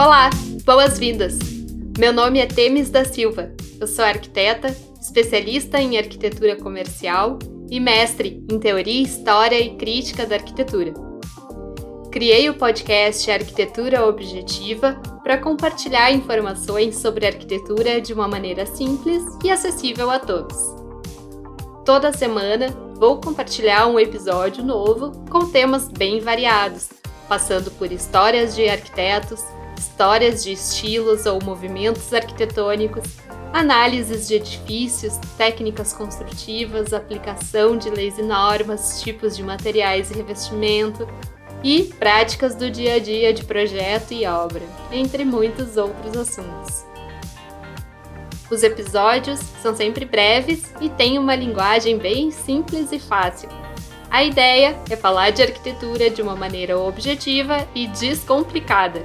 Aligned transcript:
Olá, 0.00 0.30
boas-vindas! 0.64 1.36
Meu 1.98 2.12
nome 2.12 2.38
é 2.38 2.46
Temis 2.46 2.88
da 2.88 3.04
Silva. 3.04 3.50
Eu 3.80 3.86
sou 3.88 4.04
arquiteta, 4.04 4.68
especialista 5.00 5.80
em 5.80 5.98
arquitetura 5.98 6.54
comercial 6.54 7.36
e 7.68 7.80
mestre 7.80 8.46
em 8.48 8.60
teoria, 8.60 9.02
história 9.02 9.58
e 9.58 9.74
crítica 9.74 10.24
da 10.24 10.36
arquitetura. 10.36 10.94
Criei 12.12 12.48
o 12.48 12.54
podcast 12.54 13.28
Arquitetura 13.28 14.06
Objetiva 14.06 14.92
para 15.24 15.36
compartilhar 15.36 16.12
informações 16.12 16.94
sobre 16.98 17.26
arquitetura 17.26 18.00
de 18.00 18.12
uma 18.12 18.28
maneira 18.28 18.66
simples 18.66 19.24
e 19.42 19.50
acessível 19.50 20.12
a 20.12 20.20
todos. 20.20 20.56
Toda 21.84 22.12
semana 22.12 22.68
vou 22.94 23.20
compartilhar 23.20 23.88
um 23.88 23.98
episódio 23.98 24.62
novo 24.62 25.24
com 25.28 25.50
temas 25.50 25.88
bem 25.88 26.20
variados, 26.20 26.88
passando 27.28 27.68
por 27.72 27.90
histórias 27.90 28.54
de 28.54 28.68
arquitetos, 28.68 29.42
histórias 29.78 30.42
de 30.42 30.52
estilos 30.52 31.24
ou 31.26 31.42
movimentos 31.42 32.12
arquitetônicos, 32.12 33.04
análises 33.52 34.28
de 34.28 34.34
edifícios, 34.34 35.16
técnicas 35.36 35.92
construtivas, 35.92 36.92
aplicação 36.92 37.76
de 37.76 37.88
leis 37.88 38.18
e 38.18 38.22
normas, 38.22 39.00
tipos 39.02 39.36
de 39.36 39.42
materiais 39.42 40.10
e 40.10 40.14
revestimento, 40.14 41.08
e 41.62 41.84
práticas 41.98 42.54
do 42.54 42.70
dia 42.70 42.94
a 42.94 42.98
dia 42.98 43.32
de 43.32 43.44
projeto 43.44 44.12
e 44.12 44.26
obra, 44.26 44.62
entre 44.92 45.24
muitos 45.24 45.76
outros 45.76 46.16
assuntos. 46.16 46.84
Os 48.50 48.62
episódios 48.62 49.40
são 49.60 49.76
sempre 49.76 50.04
breves 50.04 50.72
e 50.80 50.88
têm 50.88 51.18
uma 51.18 51.34
linguagem 51.34 51.98
bem 51.98 52.30
simples 52.30 52.92
e 52.92 52.98
fácil. 52.98 53.48
A 54.10 54.24
ideia 54.24 54.74
é 54.88 54.96
falar 54.96 55.30
de 55.30 55.42
arquitetura 55.42 56.08
de 56.08 56.22
uma 56.22 56.34
maneira 56.34 56.78
objetiva 56.78 57.68
e 57.74 57.86
descomplicada. 57.88 59.04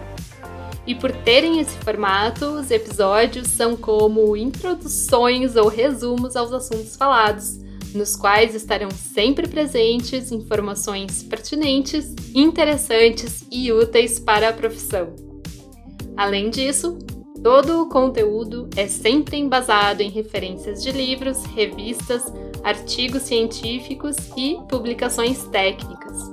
E 0.85 0.93
por 0.93 1.11
terem 1.11 1.59
esse 1.59 1.77
formato, 1.77 2.45
os 2.45 2.69
episódios 2.69 3.47
são 3.47 3.75
como 3.75 4.35
introduções 4.35 5.55
ou 5.55 5.69
resumos 5.69 6.35
aos 6.35 6.51
assuntos 6.51 6.95
falados, 6.95 7.59
nos 7.95 8.15
quais 8.15 8.53
estarão 8.53 8.89
sempre 8.91 9.47
presentes 9.47 10.31
informações 10.31 11.23
pertinentes, 11.23 12.13
interessantes 12.33 13.45
e 13.49 13.71
úteis 13.71 14.19
para 14.19 14.49
a 14.49 14.53
profissão. 14.53 15.15
Além 16.17 16.49
disso, 16.49 16.97
todo 17.41 17.81
o 17.81 17.89
conteúdo 17.89 18.69
é 18.75 18.87
sempre 18.87 19.37
embasado 19.37 20.01
em 20.01 20.09
referências 20.09 20.83
de 20.83 20.91
livros, 20.91 21.43
revistas, 21.45 22.23
artigos 22.63 23.23
científicos 23.23 24.15
e 24.35 24.57
publicações 24.67 25.43
técnicas. 25.45 26.32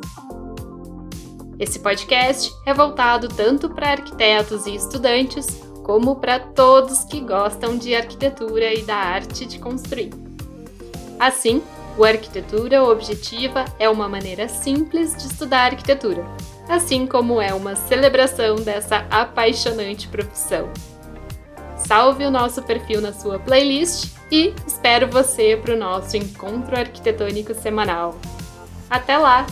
Esse 1.61 1.78
podcast 1.78 2.55
é 2.64 2.72
voltado 2.72 3.28
tanto 3.28 3.69
para 3.69 3.91
arquitetos 3.91 4.64
e 4.64 4.75
estudantes, 4.75 5.47
como 5.84 6.16
para 6.16 6.41
todos 6.41 7.05
que 7.05 7.20
gostam 7.20 7.77
de 7.77 7.94
arquitetura 7.94 8.72
e 8.72 8.80
da 8.80 8.97
arte 8.97 9.44
de 9.44 9.58
construir. 9.58 10.08
Assim, 11.19 11.62
o 11.98 12.05
Arquitetura 12.05 12.83
Objetiva 12.83 13.66
é 13.78 13.91
uma 13.91 14.08
maneira 14.08 14.48
simples 14.48 15.14
de 15.14 15.27
estudar 15.27 15.72
arquitetura, 15.72 16.25
assim 16.66 17.06
como 17.06 17.42
é 17.42 17.53
uma 17.53 17.77
celebração 17.77 18.56
dessa 18.56 19.06
apaixonante 19.11 20.08
profissão. 20.08 20.70
Salve 21.77 22.25
o 22.25 22.31
nosso 22.31 22.62
perfil 22.62 23.03
na 23.03 23.12
sua 23.12 23.38
playlist 23.38 24.14
e 24.33 24.55
espero 24.66 25.08
você 25.08 25.58
para 25.62 25.75
o 25.75 25.78
nosso 25.78 26.16
encontro 26.16 26.75
arquitetônico 26.75 27.53
semanal. 27.53 28.19
Até 28.88 29.19
lá! 29.19 29.44